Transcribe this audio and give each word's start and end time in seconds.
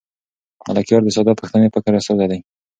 ملکیار 0.67 1.01
د 1.05 1.09
ساده 1.15 1.33
پښتني 1.41 1.67
فکر 1.75 1.91
استازی 1.99 2.27
دی. 2.31 2.39